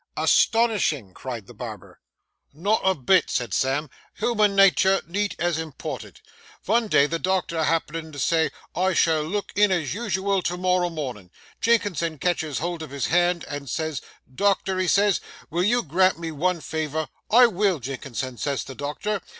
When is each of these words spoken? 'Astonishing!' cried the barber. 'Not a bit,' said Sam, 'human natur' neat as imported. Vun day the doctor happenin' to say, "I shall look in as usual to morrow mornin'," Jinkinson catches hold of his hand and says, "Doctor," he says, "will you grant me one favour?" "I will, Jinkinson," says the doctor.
'Astonishing!' 0.17 1.13
cried 1.13 1.45
the 1.45 1.53
barber. 1.53 1.99
'Not 2.53 2.81
a 2.83 2.95
bit,' 2.95 3.29
said 3.29 3.53
Sam, 3.53 3.87
'human 4.15 4.55
natur' 4.55 5.03
neat 5.05 5.35
as 5.37 5.59
imported. 5.59 6.21
Vun 6.63 6.87
day 6.87 7.05
the 7.05 7.19
doctor 7.19 7.65
happenin' 7.65 8.11
to 8.11 8.17
say, 8.17 8.49
"I 8.75 8.95
shall 8.95 9.21
look 9.21 9.51
in 9.55 9.71
as 9.71 9.93
usual 9.93 10.41
to 10.41 10.57
morrow 10.57 10.89
mornin'," 10.89 11.29
Jinkinson 11.61 12.17
catches 12.17 12.57
hold 12.57 12.81
of 12.81 12.89
his 12.89 13.05
hand 13.13 13.45
and 13.47 13.69
says, 13.69 14.01
"Doctor," 14.33 14.79
he 14.79 14.87
says, 14.87 15.21
"will 15.51 15.61
you 15.61 15.83
grant 15.83 16.17
me 16.17 16.31
one 16.31 16.61
favour?" 16.61 17.07
"I 17.29 17.45
will, 17.45 17.77
Jinkinson," 17.79 18.39
says 18.39 18.63
the 18.63 18.73
doctor. 18.73 19.21